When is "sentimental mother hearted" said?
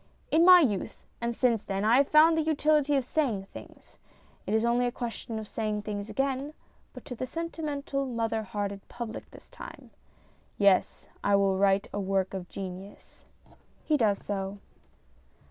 7.27-8.81